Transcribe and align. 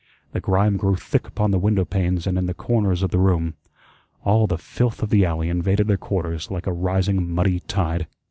The 0.31 0.39
grime 0.39 0.77
grew 0.77 0.95
thick 0.95 1.27
upon 1.27 1.51
the 1.51 1.59
window 1.59 1.85
panes 1.85 2.25
and 2.25 2.35
in 2.35 2.47
the 2.47 2.55
corners 2.55 3.03
of 3.03 3.11
the 3.11 3.19
room. 3.19 3.53
All 4.25 4.47
the 4.47 4.57
filth 4.57 5.03
of 5.03 5.11
the 5.11 5.25
alley 5.25 5.47
invaded 5.47 5.85
their 5.87 5.95
quarters 5.97 6.49
like 6.49 6.65
a 6.65 6.73
rising 6.73 7.31
muddy 7.31 7.59
tide. 7.59 8.07